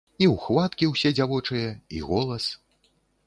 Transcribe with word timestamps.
І 0.25 0.27
ўхваткі 0.35 0.87
ўсе 0.93 1.11
дзявочыя, 1.19 1.67
й 1.97 1.99
голас. 2.09 2.47